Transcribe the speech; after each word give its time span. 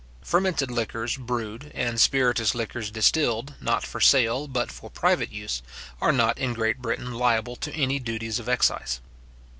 Fermented 0.23 0.71
liquors 0.71 1.15
brewed, 1.15 1.71
and 1.75 1.99
spiritous 2.01 2.55
liquors 2.55 2.89
distilled, 2.89 3.53
not 3.61 3.83
for 3.85 4.01
sale, 4.01 4.47
but 4.47 4.71
for 4.71 4.89
private 4.89 5.31
use, 5.31 5.61
are 6.01 6.11
not 6.11 6.39
in 6.39 6.53
Great 6.55 6.79
Britain 6.81 7.13
liable 7.13 7.55
to 7.57 7.71
any 7.75 7.99
duties 7.99 8.39
of 8.39 8.49
excise. 8.49 8.99